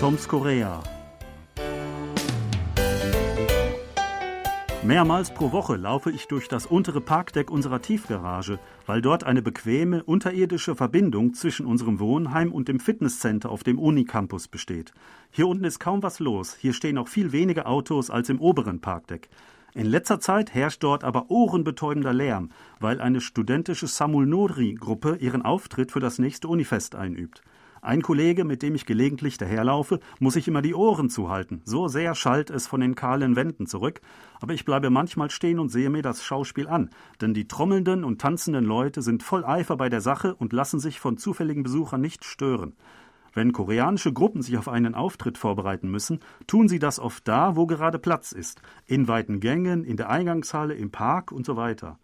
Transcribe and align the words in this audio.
Toms 0.00 0.26
Korea. 0.26 0.82
Mehrmals 4.82 5.30
pro 5.30 5.52
Woche 5.52 5.76
laufe 5.76 6.10
ich 6.10 6.26
durch 6.26 6.48
das 6.48 6.64
untere 6.64 7.02
Parkdeck 7.02 7.50
unserer 7.50 7.82
Tiefgarage, 7.82 8.58
weil 8.86 9.02
dort 9.02 9.24
eine 9.24 9.42
bequeme, 9.42 10.02
unterirdische 10.02 10.74
Verbindung 10.74 11.34
zwischen 11.34 11.66
unserem 11.66 12.00
Wohnheim 12.00 12.50
und 12.50 12.68
dem 12.68 12.80
Fitnesscenter 12.80 13.50
auf 13.50 13.62
dem 13.62 13.78
Unicampus 13.78 14.48
besteht. 14.48 14.94
Hier 15.30 15.46
unten 15.46 15.64
ist 15.64 15.80
kaum 15.80 16.02
was 16.02 16.18
los, 16.18 16.56
hier 16.58 16.72
stehen 16.72 16.96
auch 16.96 17.08
viel 17.08 17.32
weniger 17.32 17.66
Autos 17.66 18.08
als 18.08 18.30
im 18.30 18.40
oberen 18.40 18.80
Parkdeck. 18.80 19.28
In 19.74 19.84
letzter 19.84 20.18
Zeit 20.18 20.54
herrscht 20.54 20.82
dort 20.82 21.04
aber 21.04 21.26
ohrenbetäubender 21.28 22.14
Lärm, 22.14 22.52
weil 22.78 23.02
eine 23.02 23.20
studentische 23.20 23.86
Samulnori-Gruppe 23.86 25.18
ihren 25.20 25.42
Auftritt 25.42 25.92
für 25.92 26.00
das 26.00 26.18
nächste 26.18 26.48
Unifest 26.48 26.94
einübt. 26.94 27.42
Ein 27.82 28.02
Kollege, 28.02 28.44
mit 28.44 28.62
dem 28.62 28.74
ich 28.74 28.84
gelegentlich 28.84 29.38
daherlaufe, 29.38 30.00
muss 30.18 30.34
sich 30.34 30.46
immer 30.46 30.60
die 30.60 30.74
Ohren 30.74 31.08
zuhalten. 31.08 31.62
So 31.64 31.88
sehr 31.88 32.14
schallt 32.14 32.50
es 32.50 32.66
von 32.66 32.80
den 32.80 32.94
kahlen 32.94 33.36
Wänden 33.36 33.66
zurück. 33.66 34.02
Aber 34.40 34.52
ich 34.52 34.66
bleibe 34.66 34.90
manchmal 34.90 35.30
stehen 35.30 35.58
und 35.58 35.70
sehe 35.70 35.88
mir 35.88 36.02
das 36.02 36.22
Schauspiel 36.22 36.68
an. 36.68 36.90
Denn 37.22 37.32
die 37.32 37.48
trommelnden 37.48 38.04
und 38.04 38.20
tanzenden 38.20 38.66
Leute 38.66 39.00
sind 39.00 39.22
voll 39.22 39.46
Eifer 39.46 39.78
bei 39.78 39.88
der 39.88 40.02
Sache 40.02 40.34
und 40.34 40.52
lassen 40.52 40.78
sich 40.78 41.00
von 41.00 41.16
zufälligen 41.16 41.62
Besuchern 41.62 42.02
nicht 42.02 42.24
stören. 42.24 42.74
Wenn 43.32 43.52
koreanische 43.52 44.12
Gruppen 44.12 44.42
sich 44.42 44.58
auf 44.58 44.68
einen 44.68 44.94
Auftritt 44.94 45.38
vorbereiten 45.38 45.90
müssen, 45.90 46.20
tun 46.46 46.68
sie 46.68 46.80
das 46.80 46.98
oft 46.98 47.26
da, 47.26 47.56
wo 47.56 47.66
gerade 47.66 47.98
Platz 47.98 48.32
ist. 48.32 48.60
In 48.86 49.08
weiten 49.08 49.40
Gängen, 49.40 49.84
in 49.84 49.96
der 49.96 50.10
Eingangshalle, 50.10 50.74
im 50.74 50.90
Park 50.90 51.32
und 51.32 51.46
so 51.46 51.56
weiter. 51.56 51.98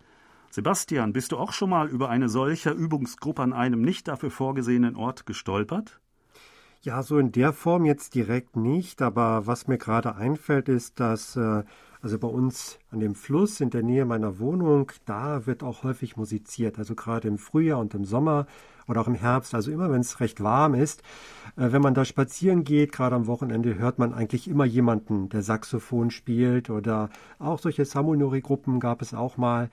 Sebastian, 0.51 1.13
bist 1.13 1.33
du 1.33 1.37
auch 1.37 1.53
schon 1.53 1.71
mal 1.71 1.89
über 1.89 2.09
eine 2.09 2.29
solche 2.29 2.71
Übungsgruppe 2.71 3.43
an 3.43 3.53
einem 3.53 3.83
nicht 3.83 4.09
dafür 4.09 4.31
vorgesehenen 4.31 4.97
Ort 4.97 5.27
gestolpert? 5.27 6.01
Ja, 6.83 7.03
so 7.03 7.19
in 7.19 7.33
der 7.33 7.53
Form 7.53 7.85
jetzt 7.85 8.15
direkt 8.15 8.57
nicht, 8.57 9.03
aber 9.03 9.47
was 9.47 9.67
mir 9.67 9.79
gerade 9.79 10.15
einfällt, 10.15 10.69
ist, 10.69 11.01
dass 11.01 11.35
äh, 11.37 11.65
also 12.01 12.19
bei 12.19 12.29
uns 12.29 12.79
an 12.93 13.01
dem 13.01 13.17
Fluss 13.17 13.61
in 13.61 13.71
der 13.71 13.83
Nähe 13.83 14.05
meiner 14.05 14.39
Wohnung, 14.39 14.93
da 15.05 15.47
wird 15.47 15.65
auch 15.65 15.83
häufig 15.83 16.17
musiziert, 16.17 16.79
also 16.79 16.95
gerade 16.95 17.27
im 17.27 17.39
Frühjahr 17.39 17.81
und 17.81 17.95
im 17.95 18.05
Sommer 18.05 18.47
oder 18.87 19.01
auch 19.01 19.09
im 19.09 19.17
Herbst, 19.17 19.55
also 19.55 19.73
immer 19.73 19.91
wenn 19.91 20.03
es 20.03 20.21
recht 20.21 20.41
warm 20.41 20.75
ist. 20.75 21.03
Äh, 21.57 21.73
wenn 21.73 21.83
man 21.83 21.95
da 21.95 22.05
spazieren 22.05 22.63
geht, 22.63 22.93
gerade 22.93 23.17
am 23.17 23.27
Wochenende, 23.27 23.77
hört 23.77 23.99
man 23.99 24.15
eigentlich 24.15 24.47
immer 24.47 24.65
jemanden, 24.65 25.29
der 25.29 25.43
Saxophon 25.43 26.13
spielt 26.13 26.71
oder 26.71 27.11
auch 27.41 27.59
solche 27.59 27.85
Samunori-Gruppen 27.85 28.79
gab 28.79 29.03
es 29.03 29.13
auch 29.13 29.37
mal 29.37 29.71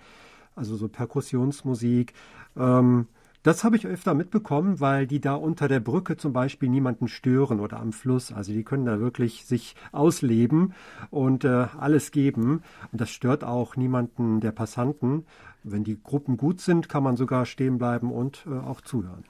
also 0.56 0.76
so 0.76 0.88
Perkussionsmusik. 0.88 2.14
Ähm, 2.58 3.08
das 3.44 3.66
habe 3.66 3.76
ich 3.76 3.86
öfter 3.86 4.14
mitbekommen, 4.14 4.80
weil 4.80 5.06
die 5.06 5.20
da 5.20 5.36
unter 5.36 5.68
der 5.68 5.82
Brücke 5.82 6.16
zum 6.16 6.32
Beispiel 6.32 6.70
niemanden 6.70 7.10
stören 7.10 7.60
oder 7.60 7.82
am 7.82 7.92
Fluss. 7.92 8.32
Also 8.32 8.54
die 8.54 8.64
können 8.64 8.86
da 8.86 9.02
wirklich 9.02 9.46
sich 9.46 9.76
ausleben 9.92 10.74
und 11.10 11.44
äh, 11.44 11.68
alles 11.78 12.12
geben. 12.12 12.64
Und 12.94 13.02
das 13.02 13.10
stört 13.10 13.44
auch 13.44 13.76
niemanden 13.76 14.40
der 14.40 14.54
Passanten. 14.54 15.26
Wenn 15.64 15.84
die 15.84 16.02
Gruppen 16.02 16.38
gut 16.38 16.62
sind, 16.62 16.88
kann 16.88 17.04
man 17.04 17.18
sogar 17.18 17.46
stehen 17.46 17.78
bleiben 17.78 18.14
und 18.14 18.46
äh, 18.48 18.58
auch 18.58 18.80
zuhören. 18.80 19.26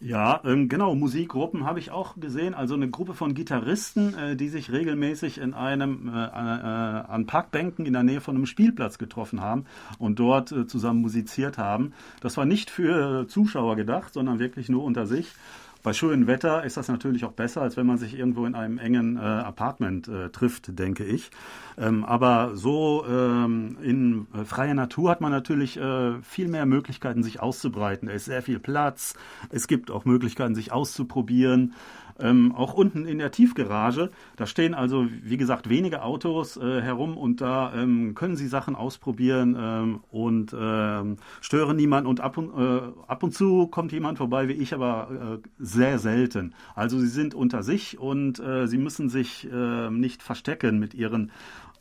Ja, 0.00 0.40
ähm, 0.44 0.68
genau, 0.68 0.94
Musikgruppen 0.94 1.64
habe 1.64 1.80
ich 1.80 1.90
auch 1.90 2.14
gesehen. 2.20 2.54
Also 2.54 2.74
eine 2.74 2.88
Gruppe 2.88 3.14
von 3.14 3.34
Gitarristen, 3.34 4.14
äh, 4.14 4.36
die 4.36 4.48
sich 4.48 4.70
regelmäßig 4.70 5.38
in 5.38 5.54
einem 5.54 6.08
äh, 6.08 6.12
äh, 6.12 6.28
an 6.28 7.26
Parkbänken 7.26 7.84
in 7.84 7.94
der 7.94 8.04
Nähe 8.04 8.20
von 8.20 8.36
einem 8.36 8.46
Spielplatz 8.46 8.98
getroffen 8.98 9.40
haben 9.40 9.64
und 9.98 10.20
dort 10.20 10.52
äh, 10.52 10.68
zusammen 10.68 11.00
musiziert 11.00 11.58
haben. 11.58 11.94
Das 12.20 12.36
war 12.36 12.44
nicht 12.44 12.70
für 12.70 13.26
Zuschauer 13.26 13.74
gedacht, 13.74 14.14
sondern 14.14 14.38
wirklich 14.38 14.68
nur 14.68 14.84
unter 14.84 15.04
sich. 15.04 15.34
Bei 15.82 15.92
schönem 15.92 16.26
Wetter 16.26 16.64
ist 16.64 16.76
das 16.76 16.88
natürlich 16.88 17.24
auch 17.24 17.32
besser, 17.32 17.62
als 17.62 17.76
wenn 17.76 17.86
man 17.86 17.98
sich 17.98 18.18
irgendwo 18.18 18.46
in 18.46 18.54
einem 18.54 18.78
engen 18.78 19.16
äh, 19.16 19.20
Apartment 19.20 20.08
äh, 20.08 20.28
trifft, 20.30 20.78
denke 20.78 21.04
ich. 21.04 21.30
Ähm, 21.78 22.04
aber 22.04 22.56
so 22.56 23.04
ähm, 23.08 23.76
in 23.82 24.26
äh, 24.34 24.44
freier 24.44 24.74
Natur 24.74 25.10
hat 25.10 25.20
man 25.20 25.30
natürlich 25.30 25.76
äh, 25.76 26.20
viel 26.22 26.48
mehr 26.48 26.66
Möglichkeiten, 26.66 27.22
sich 27.22 27.40
auszubreiten. 27.40 28.08
Es 28.08 28.22
ist 28.22 28.24
sehr 28.24 28.42
viel 28.42 28.58
Platz. 28.58 29.14
Es 29.50 29.68
gibt 29.68 29.90
auch 29.90 30.04
Möglichkeiten, 30.04 30.56
sich 30.56 30.72
auszuprobieren. 30.72 31.74
Ähm, 32.20 32.52
auch 32.54 32.74
unten 32.74 33.06
in 33.06 33.18
der 33.18 33.30
Tiefgarage, 33.30 34.10
da 34.36 34.46
stehen 34.46 34.74
also, 34.74 35.06
wie 35.22 35.36
gesagt, 35.36 35.68
wenige 35.68 36.02
Autos 36.02 36.56
äh, 36.56 36.80
herum 36.80 37.16
und 37.16 37.40
da 37.40 37.72
ähm, 37.74 38.14
können 38.14 38.36
Sie 38.36 38.48
Sachen 38.48 38.74
ausprobieren 38.74 39.56
ähm, 39.58 40.00
und 40.10 40.54
ähm, 40.58 41.16
stören 41.40 41.76
niemanden. 41.76 42.08
Und 42.08 42.20
ab 42.20 42.36
und, 42.36 42.50
äh, 42.58 42.80
ab 43.06 43.22
und 43.22 43.34
zu 43.34 43.68
kommt 43.68 43.92
jemand 43.92 44.18
vorbei, 44.18 44.48
wie 44.48 44.52
ich, 44.52 44.74
aber 44.74 45.40
äh, 45.44 45.48
sehr 45.58 45.98
selten. 45.98 46.54
Also 46.74 46.98
Sie 46.98 47.08
sind 47.08 47.34
unter 47.34 47.62
sich 47.62 47.98
und 47.98 48.40
äh, 48.40 48.66
Sie 48.66 48.78
müssen 48.78 49.08
sich 49.08 49.48
äh, 49.50 49.90
nicht 49.90 50.22
verstecken 50.22 50.78
mit 50.78 50.94
Ihren 50.94 51.30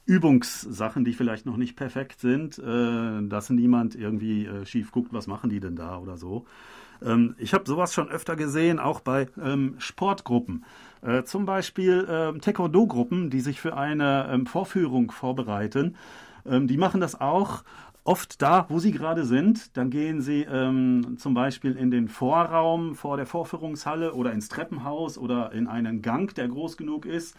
Übungssachen, 0.08 1.04
die 1.04 1.14
vielleicht 1.14 1.46
noch 1.46 1.58
nicht 1.58 1.76
perfekt 1.76 2.22
sind, 2.22 2.58
äh, 2.60 3.28
dass 3.28 3.50
niemand 3.50 3.94
irgendwie 3.96 4.46
äh, 4.46 4.66
schief 4.66 4.92
guckt, 4.92 5.14
was 5.14 5.28
machen 5.28 5.50
die 5.50 5.60
denn 5.60 5.76
da 5.76 5.98
oder 5.98 6.18
so. 6.18 6.46
Ähm, 7.06 7.36
ich 7.38 7.54
habe 7.54 7.66
sowas 7.68 7.94
schon 7.94 8.10
öfter 8.10 8.36
gesehen, 8.36 8.80
auch 8.80 9.02
bei 9.02 9.28
ähm, 9.42 9.76
Sportgruppen. 9.78 10.66
Äh, 11.02 11.24
zum 11.24 11.46
Beispiel 11.46 12.06
äh, 12.10 12.40
Taekwondo-Gruppen, 12.40 13.30
die 13.30 13.42
sich 13.42 13.62
für 13.62 13.78
eine 13.78 14.30
ähm, 14.32 14.46
Vorführung 14.46 15.12
vorbereiten. 15.12 15.96
Ähm, 16.46 16.68
die 16.68 16.78
machen 16.78 17.02
das 17.02 17.20
auch 17.20 17.64
oft 18.04 18.42
da, 18.42 18.66
wo 18.70 18.80
sie 18.80 18.92
gerade 18.92 19.26
sind. 19.26 19.76
Dann 19.78 19.90
gehen 19.90 20.22
sie 20.22 20.44
ähm, 20.44 21.18
zum 21.18 21.34
Beispiel 21.34 21.76
in 21.76 21.92
den 21.92 22.08
Vorraum 22.08 22.96
vor 22.96 23.18
der 23.18 23.26
Vorführungshalle 23.26 24.14
oder 24.14 24.32
ins 24.32 24.48
Treppenhaus 24.48 25.18
oder 25.18 25.52
in 25.52 25.68
einen 25.68 26.02
Gang, 26.02 26.34
der 26.34 26.48
groß 26.48 26.78
genug 26.78 27.06
ist. 27.06 27.36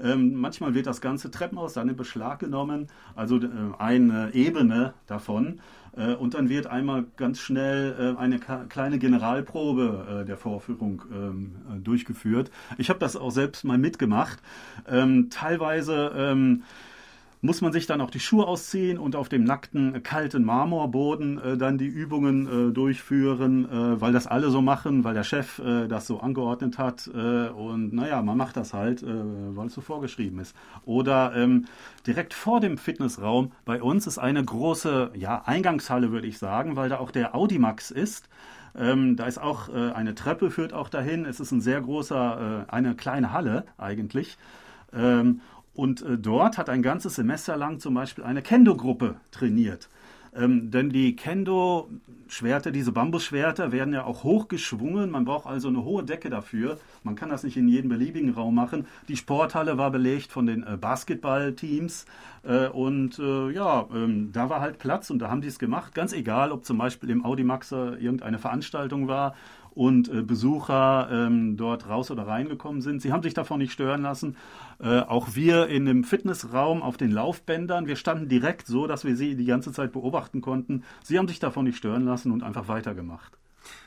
Ähm, 0.00 0.34
manchmal 0.34 0.74
wird 0.74 0.86
das 0.86 1.00
ganze 1.00 1.30
Treppenhaus 1.30 1.74
dann 1.74 1.88
in 1.88 1.96
Beschlag 1.96 2.38
genommen, 2.38 2.88
also 3.14 3.36
äh, 3.36 3.48
eine 3.78 4.34
Ebene 4.34 4.94
davon. 5.06 5.60
Äh, 5.96 6.14
und 6.14 6.34
dann 6.34 6.48
wird 6.48 6.66
einmal 6.66 7.04
ganz 7.16 7.40
schnell 7.40 8.14
äh, 8.16 8.18
eine 8.18 8.38
kleine 8.38 8.98
Generalprobe 8.98 10.22
äh, 10.22 10.24
der 10.24 10.36
Vorführung 10.36 11.02
ähm, 11.12 11.56
durchgeführt. 11.82 12.50
Ich 12.78 12.88
habe 12.88 12.98
das 12.98 13.16
auch 13.16 13.30
selbst 13.30 13.64
mal 13.64 13.78
mitgemacht. 13.78 14.40
Ähm, 14.88 15.28
teilweise 15.30 16.12
ähm, 16.16 16.62
muss 17.44 17.60
man 17.60 17.72
sich 17.72 17.86
dann 17.86 18.00
auch 18.00 18.10
die 18.10 18.20
Schuhe 18.20 18.46
ausziehen 18.46 18.98
und 18.98 19.16
auf 19.16 19.28
dem 19.28 19.42
nackten, 19.42 20.00
kalten 20.04 20.44
Marmorboden 20.44 21.38
äh, 21.38 21.56
dann 21.58 21.76
die 21.76 21.88
Übungen 21.88 22.70
äh, 22.70 22.72
durchführen, 22.72 23.68
äh, 23.68 24.00
weil 24.00 24.12
das 24.12 24.28
alle 24.28 24.48
so 24.50 24.62
machen, 24.62 25.02
weil 25.02 25.14
der 25.14 25.24
Chef 25.24 25.58
äh, 25.58 25.88
das 25.88 26.06
so 26.06 26.20
angeordnet 26.20 26.78
hat. 26.78 27.10
Äh, 27.12 27.48
und 27.48 27.92
naja, 27.92 28.22
man 28.22 28.38
macht 28.38 28.56
das 28.56 28.72
halt, 28.72 29.02
äh, 29.02 29.06
weil 29.08 29.66
es 29.66 29.74
so 29.74 29.80
vorgeschrieben 29.80 30.38
ist. 30.38 30.54
Oder 30.84 31.34
ähm, 31.34 31.66
direkt 32.06 32.32
vor 32.32 32.60
dem 32.60 32.78
Fitnessraum 32.78 33.50
bei 33.64 33.82
uns 33.82 34.06
ist 34.06 34.18
eine 34.18 34.44
große 34.44 35.10
ja, 35.16 35.42
Eingangshalle, 35.44 36.12
würde 36.12 36.28
ich 36.28 36.38
sagen, 36.38 36.76
weil 36.76 36.90
da 36.90 36.98
auch 36.98 37.10
der 37.10 37.34
Audimax 37.34 37.90
ist. 37.90 38.28
Ähm, 38.76 39.16
da 39.16 39.26
ist 39.26 39.38
auch 39.38 39.68
äh, 39.68 39.90
eine 39.90 40.14
Treppe, 40.14 40.52
führt 40.52 40.72
auch 40.72 40.88
dahin. 40.88 41.24
Es 41.24 41.40
ist 41.40 41.50
ein 41.50 41.60
sehr 41.60 41.80
großer, 41.80 42.66
äh, 42.68 42.72
eine 42.72 42.94
kleine 42.94 43.32
Halle 43.32 43.64
eigentlich. 43.78 44.38
Ähm, 44.94 45.40
und 45.74 46.02
äh, 46.02 46.18
dort 46.18 46.58
hat 46.58 46.68
ein 46.68 46.82
ganzes 46.82 47.14
Semester 47.14 47.56
lang 47.56 47.80
zum 47.80 47.94
Beispiel 47.94 48.24
eine 48.24 48.42
Kendo-Gruppe 48.42 49.16
trainiert. 49.30 49.88
Ähm, 50.34 50.70
denn 50.70 50.88
die 50.88 51.14
Kendo-Schwerter, 51.14 52.70
diese 52.70 52.90
Bambusschwerter, 52.90 53.70
werden 53.70 53.92
ja 53.92 54.04
auch 54.04 54.24
hochgeschwungen. 54.24 55.10
Man 55.10 55.26
braucht 55.26 55.46
also 55.46 55.68
eine 55.68 55.84
hohe 55.84 56.04
Decke 56.04 56.30
dafür. 56.30 56.78
Man 57.02 57.16
kann 57.16 57.28
das 57.28 57.42
nicht 57.42 57.58
in 57.58 57.68
jedem 57.68 57.90
beliebigen 57.90 58.30
Raum 58.32 58.54
machen. 58.54 58.86
Die 59.08 59.16
Sporthalle 59.18 59.76
war 59.76 59.90
belegt 59.90 60.32
von 60.32 60.46
den 60.46 60.62
äh, 60.62 60.78
Basketballteams. 60.78 62.06
Äh, 62.44 62.68
und 62.68 63.18
äh, 63.18 63.50
ja, 63.50 63.86
ähm, 63.94 64.30
da 64.32 64.48
war 64.48 64.60
halt 64.60 64.78
Platz 64.78 65.10
und 65.10 65.18
da 65.18 65.28
haben 65.28 65.42
die 65.42 65.48
es 65.48 65.58
gemacht. 65.58 65.94
Ganz 65.94 66.14
egal, 66.14 66.50
ob 66.50 66.64
zum 66.64 66.78
Beispiel 66.78 67.10
im 67.10 67.26
Audimaxer 67.26 67.98
irgendeine 67.98 68.38
Veranstaltung 68.38 69.08
war 69.08 69.34
und 69.74 70.08
äh, 70.08 70.22
Besucher 70.22 71.08
ähm, 71.10 71.56
dort 71.56 71.88
raus 71.88 72.10
oder 72.10 72.26
reingekommen 72.26 72.82
sind. 72.82 73.02
Sie 73.02 73.12
haben 73.12 73.22
sich 73.22 73.34
davon 73.34 73.58
nicht 73.58 73.72
stören 73.72 74.02
lassen. 74.02 74.36
Äh, 74.80 75.00
auch 75.00 75.34
wir 75.34 75.68
in 75.68 75.86
dem 75.86 76.04
Fitnessraum 76.04 76.82
auf 76.82 76.96
den 76.96 77.10
Laufbändern, 77.10 77.86
wir 77.86 77.96
standen 77.96 78.28
direkt 78.28 78.66
so, 78.66 78.86
dass 78.86 79.04
wir 79.04 79.16
sie 79.16 79.36
die 79.36 79.46
ganze 79.46 79.72
Zeit 79.72 79.92
beobachten 79.92 80.40
konnten. 80.40 80.84
Sie 81.02 81.18
haben 81.18 81.28
sich 81.28 81.38
davon 81.38 81.64
nicht 81.64 81.78
stören 81.78 82.04
lassen 82.04 82.32
und 82.32 82.42
einfach 82.42 82.68
weitergemacht. 82.68 83.32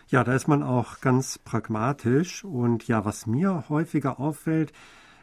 Ja, 0.07 0.23
da 0.23 0.33
ist 0.33 0.47
man 0.47 0.63
auch 0.63 1.01
ganz 1.01 1.39
pragmatisch. 1.39 2.43
Und 2.43 2.87
ja, 2.87 3.05
was 3.05 3.25
mir 3.25 3.65
häufiger 3.69 4.19
auffällt, 4.19 4.71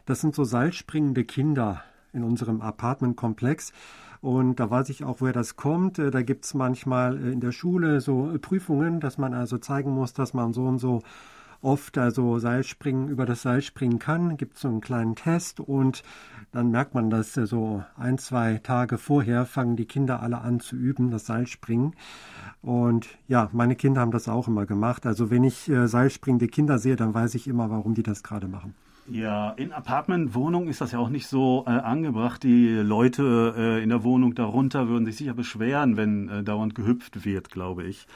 das 0.05 0.21
sind 0.21 0.35
so 0.35 0.43
seilspringende 0.43 1.23
Kinder 1.23 1.83
in 2.11 2.23
unserem 2.23 2.61
Apartmentkomplex. 2.61 3.73
Und 4.23 4.61
da 4.61 4.69
weiß 4.69 4.87
ich 4.87 5.03
auch, 5.03 5.19
woher 5.19 5.33
das 5.33 5.57
kommt. 5.57 5.99
Äh, 5.99 6.09
da 6.09 6.21
gibt 6.21 6.45
es 6.45 6.53
manchmal 6.53 7.17
äh, 7.17 7.33
in 7.33 7.41
der 7.41 7.51
Schule 7.51 7.99
so 7.99 8.31
äh, 8.31 8.39
Prüfungen, 8.39 9.01
dass 9.01 9.17
man 9.17 9.33
also 9.33 9.57
zeigen 9.57 9.91
muss, 9.91 10.13
dass 10.13 10.33
man 10.33 10.53
so 10.53 10.63
und 10.63 10.79
so 10.79 11.01
oft 11.61 11.97
also 11.97 12.39
Seilspringen 12.39 13.09
über 13.09 13.25
das 13.25 13.41
Seil 13.41 13.61
springen 13.61 13.99
kann. 13.99 14.37
Gibt 14.37 14.57
so 14.57 14.69
einen 14.69 14.79
kleinen 14.79 15.15
Test 15.15 15.59
und 15.59 16.03
dann 16.53 16.71
merkt 16.71 16.93
man, 16.93 17.09
dass 17.09 17.33
so 17.33 17.83
ein, 17.97 18.17
zwei 18.17 18.61
Tage 18.63 18.97
vorher 18.97 19.45
fangen 19.45 19.75
die 19.75 19.87
Kinder 19.87 20.21
alle 20.21 20.39
an 20.39 20.61
zu 20.61 20.77
üben, 20.77 21.11
das 21.11 21.25
Seilspringen. 21.25 21.93
Und 22.61 23.09
ja, 23.27 23.49
meine 23.51 23.75
Kinder 23.75 23.99
haben 23.99 24.11
das 24.11 24.29
auch 24.29 24.47
immer 24.47 24.65
gemacht. 24.65 25.05
Also 25.05 25.31
wenn 25.31 25.43
ich 25.43 25.67
äh, 25.67 25.89
seilspringende 25.89 26.47
Kinder 26.47 26.79
sehe, 26.79 26.95
dann 26.95 27.13
weiß 27.13 27.35
ich 27.35 27.45
immer, 27.45 27.69
warum 27.69 27.93
die 27.93 28.03
das 28.03 28.23
gerade 28.23 28.47
machen. 28.47 28.73
Ja, 29.07 29.51
in 29.51 29.73
Apartmentwohnungen 29.73 30.69
ist 30.69 30.79
das 30.79 30.93
ja 30.93 30.99
auch 30.99 31.09
nicht 31.09 31.27
so 31.27 31.65
äh, 31.67 31.71
angebracht. 31.71 32.41
Die 32.43 32.69
Leute 32.69 33.53
äh, 33.57 33.83
in 33.83 33.89
der 33.89 34.03
Wohnung 34.03 34.33
darunter 34.33 34.87
würden 34.87 35.05
sich 35.05 35.17
sicher 35.17 35.33
beschweren, 35.33 35.97
wenn 35.97 36.29
äh, 36.29 36.43
dauernd 36.43 36.73
gehüpft 36.73 37.25
wird, 37.25 37.49
glaube 37.49 37.83
ich. 37.83 38.07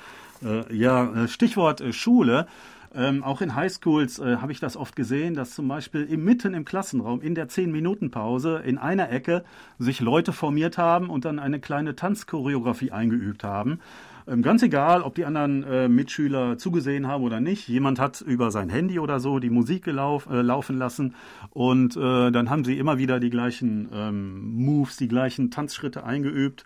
Äh, 0.43 0.73
ja, 0.73 1.23
äh, 1.23 1.27
Stichwort 1.27 1.81
äh, 1.81 1.91
Schule. 1.91 2.47
Ähm, 2.95 3.21
auch 3.21 3.41
in 3.41 3.53
Highschools 3.53 4.19
äh, 4.19 4.37
habe 4.37 4.53
ich 4.53 4.61
das 4.61 4.77
oft 4.77 4.95
gesehen, 4.95 5.33
dass 5.33 5.53
zum 5.53 5.67
Beispiel 5.67 6.03
im, 6.03 6.23
mitten 6.23 6.53
im 6.53 6.63
Klassenraum 6.63 7.21
in 7.21 7.35
der 7.35 7.49
10-Minuten-Pause 7.49 8.61
in 8.65 8.77
einer 8.77 9.11
Ecke 9.11 9.43
sich 9.77 9.99
Leute 9.99 10.31
formiert 10.31 10.77
haben 10.77 11.09
und 11.09 11.25
dann 11.25 11.37
eine 11.37 11.59
kleine 11.59 11.97
Tanzchoreografie 11.97 12.91
eingeübt 12.91 13.43
haben. 13.43 13.81
Ähm, 14.27 14.41
ganz 14.41 14.61
egal, 14.61 15.03
ob 15.03 15.15
die 15.15 15.25
anderen 15.25 15.63
äh, 15.63 15.87
Mitschüler 15.87 16.57
zugesehen 16.57 17.07
haben 17.07 17.23
oder 17.23 17.39
nicht. 17.39 17.67
Jemand 17.69 17.99
hat 17.99 18.19
über 18.21 18.51
sein 18.51 18.69
Handy 18.69 18.99
oder 18.99 19.19
so 19.19 19.39
die 19.39 19.49
Musik 19.49 19.85
gelauf, 19.85 20.27
äh, 20.29 20.41
laufen 20.41 20.77
lassen 20.77 21.15
und 21.51 21.95
äh, 21.95 22.31
dann 22.31 22.49
haben 22.49 22.65
sie 22.65 22.77
immer 22.77 22.97
wieder 22.97 23.19
die 23.21 23.29
gleichen 23.29 23.89
ähm, 23.93 24.55
Moves, 24.57 24.97
die 24.97 25.07
gleichen 25.07 25.49
Tanzschritte 25.49 26.03
eingeübt. 26.03 26.65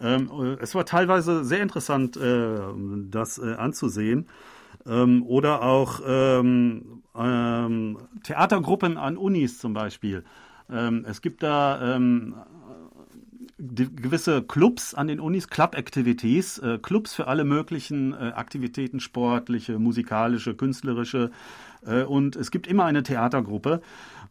Ähm, 0.00 0.30
äh, 0.38 0.62
es 0.62 0.74
war 0.74 0.84
teilweise 0.84 1.44
sehr 1.44 1.62
interessant, 1.62 2.16
äh, 2.18 2.58
das 3.10 3.38
äh, 3.38 3.54
anzusehen. 3.54 4.26
Ähm, 4.86 5.22
oder 5.24 5.62
auch 5.62 6.00
ähm, 6.06 7.02
ähm, 7.16 7.98
Theatergruppen 8.22 8.98
an 8.98 9.16
Unis 9.16 9.58
zum 9.58 9.72
Beispiel. 9.72 10.24
Es 11.04 11.22
gibt 11.22 11.42
da 11.42 11.96
gewisse 13.58 14.42
Clubs 14.42 14.94
an 14.94 15.08
den 15.08 15.18
Unis, 15.18 15.48
Club 15.48 15.74
Activities, 15.74 16.58
äh, 16.58 16.78
Clubs 16.78 17.14
für 17.14 17.26
alle 17.26 17.44
möglichen 17.44 18.12
äh, 18.12 18.32
Aktivitäten, 18.34 19.00
sportliche, 19.00 19.78
musikalische, 19.78 20.54
künstlerische. 20.54 21.30
Äh, 21.86 22.02
und 22.02 22.36
es 22.36 22.50
gibt 22.50 22.66
immer 22.66 22.84
eine 22.84 23.02
Theatergruppe. 23.02 23.80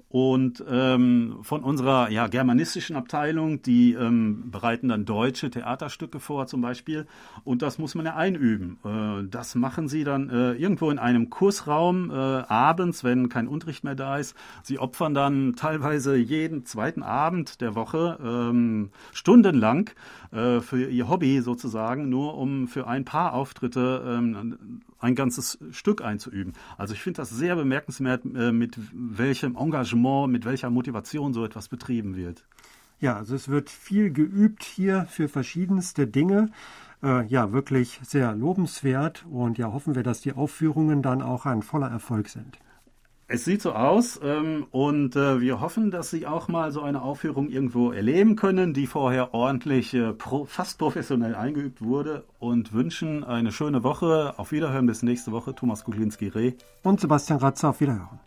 Und 0.09 0.63
ähm, 0.69 1.39
von 1.41 1.63
unserer 1.63 2.09
ja, 2.09 2.27
germanistischen 2.27 2.95
Abteilung, 2.95 3.61
die 3.61 3.91
ähm, 3.91 4.49
bereiten 4.51 4.87
dann 4.87 5.03
deutsche 5.03 5.49
Theaterstücke 5.49 6.21
vor 6.21 6.47
zum 6.47 6.61
Beispiel. 6.61 7.07
Und 7.43 7.61
das 7.61 7.77
muss 7.77 7.93
man 7.93 8.05
ja 8.05 8.15
einüben. 8.15 8.79
Äh, 8.85 9.27
das 9.29 9.55
machen 9.55 9.89
sie 9.89 10.05
dann 10.05 10.29
äh, 10.29 10.53
irgendwo 10.53 10.89
in 10.91 10.97
einem 10.97 11.29
Kursraum 11.29 12.09
äh, 12.09 12.13
abends, 12.13 13.03
wenn 13.03 13.27
kein 13.27 13.49
Unterricht 13.49 13.83
mehr 13.83 13.95
da 13.95 14.17
ist. 14.17 14.33
Sie 14.63 14.79
opfern 14.79 15.13
dann 15.13 15.55
teilweise 15.57 16.15
jeden 16.15 16.65
zweiten 16.65 17.03
Abend 17.03 17.59
der 17.59 17.75
Woche 17.75 18.17
ähm, 18.23 18.91
stundenlang 19.11 19.89
äh, 20.31 20.61
für 20.61 20.89
ihr 20.89 21.09
Hobby 21.09 21.41
sozusagen, 21.41 22.07
nur 22.07 22.37
um 22.37 22.69
für 22.69 22.87
ein 22.87 23.03
paar 23.03 23.33
Auftritte 23.33 24.03
ähm, 24.07 24.83
ein 24.99 25.15
ganzes 25.15 25.59
Stück 25.71 26.01
einzuüben. 26.01 26.53
Also 26.77 26.93
ich 26.93 27.01
finde 27.01 27.17
das 27.17 27.29
sehr 27.29 27.55
bemerkenswert, 27.55 28.25
äh, 28.25 28.51
mit 28.51 28.77
welchem 28.93 29.55
Engagement, 29.55 30.31
mit 30.31 30.45
welcher 30.45 30.69
Motivation 30.69 31.33
so 31.33 31.45
etwas 31.45 31.67
betrieben 31.67 32.15
wird. 32.15 32.45
Ja, 32.99 33.17
also 33.17 33.35
es 33.35 33.47
wird 33.47 33.69
viel 33.69 34.11
geübt 34.11 34.63
hier 34.63 35.05
für 35.09 35.29
verschiedenste 35.29 36.07
Dinge. 36.07 36.49
Äh, 37.03 37.27
ja, 37.27 37.53
wirklich 37.53 37.99
sehr 38.03 38.33
lobenswert 38.33 39.25
und 39.29 39.59
ja, 39.59 39.71
hoffen 39.71 39.93
wir, 39.93 40.01
dass 40.01 40.21
die 40.21 40.33
Aufführungen 40.33 41.03
dann 41.03 41.21
auch 41.21 41.45
ein 41.45 41.61
voller 41.61 41.89
Erfolg 41.89 42.29
sind. 42.29 42.57
Es 43.29 43.43
sieht 43.43 43.61
so 43.61 43.73
aus 43.73 44.17
ähm, 44.23 44.67
und 44.71 45.17
äh, 45.17 45.41
wir 45.41 45.59
hoffen, 45.59 45.91
dass 45.91 46.09
Sie 46.09 46.25
auch 46.25 46.47
mal 46.47 46.71
so 46.71 46.81
eine 46.81 47.01
Aufführung 47.01 47.49
irgendwo 47.49 47.91
erleben 47.91 48.37
können, 48.37 48.73
die 48.73 48.87
vorher 48.87 49.33
ordentlich, 49.33 49.93
äh, 49.93 50.13
pro, 50.13 50.45
fast 50.45 50.79
professionell 50.79 51.35
eingeübt 51.35 51.81
wurde 51.81 52.23
und 52.39 52.71
wünschen 52.71 53.25
eine 53.25 53.51
schöne 53.51 53.83
Woche. 53.83 54.35
Auf 54.37 54.53
Wiederhören 54.53 54.85
bis 54.85 55.03
nächste 55.03 55.33
Woche. 55.33 55.53
Thomas 55.53 55.83
Kuklinski-Reh 55.83 56.53
und 56.83 57.01
Sebastian 57.01 57.39
Ratzer. 57.39 57.71
Auf 57.71 57.81
Wiederhören. 57.81 58.19